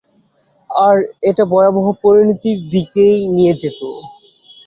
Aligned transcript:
আর 0.69 0.95
এটা 1.29 1.43
ভয়াবহ 1.45 1.85
পরিণতির 2.03 2.57
দিকেই 2.69 3.17
নিয়ে 3.35 3.53
যেতো। 3.61 3.87